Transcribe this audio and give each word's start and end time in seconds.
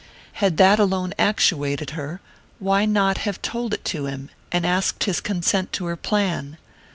Had 0.41 0.57
that 0.57 0.79
alone 0.79 1.13
actuated 1.19 1.91
her, 1.91 2.21
why 2.57 2.85
not 2.85 3.19
have 3.19 3.39
told 3.43 3.71
it 3.75 3.85
to 3.85 4.07
him, 4.07 4.31
and 4.51 4.65
asked 4.65 5.03
his 5.03 5.21
consent 5.21 5.71
to 5.73 5.85
her 5.85 5.95
plan? 5.95 6.57